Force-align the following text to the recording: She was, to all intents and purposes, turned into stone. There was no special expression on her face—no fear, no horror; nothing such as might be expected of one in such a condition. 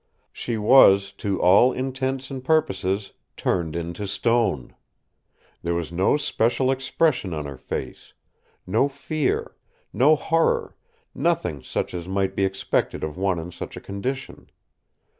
She 0.33 0.57
was, 0.57 1.11
to 1.19 1.39
all 1.39 1.71
intents 1.71 2.31
and 2.31 2.43
purposes, 2.43 3.13
turned 3.37 3.75
into 3.75 4.07
stone. 4.07 4.73
There 5.61 5.75
was 5.75 5.91
no 5.91 6.17
special 6.17 6.71
expression 6.71 7.35
on 7.35 7.45
her 7.45 7.55
face—no 7.55 8.87
fear, 8.89 9.55
no 9.93 10.15
horror; 10.15 10.75
nothing 11.13 11.61
such 11.61 11.93
as 11.93 12.07
might 12.07 12.35
be 12.35 12.45
expected 12.45 13.03
of 13.03 13.15
one 13.15 13.37
in 13.37 13.51
such 13.51 13.77
a 13.77 13.79
condition. 13.79 14.49